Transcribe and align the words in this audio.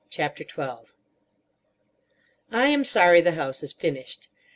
CHAPTER 0.09 0.43
XII 0.43 0.91
I 2.51 2.69
AM 2.69 2.85
sorry 2.85 3.21
the 3.21 3.33
house 3.33 3.61
is 3.61 3.71
finished. 3.71 4.29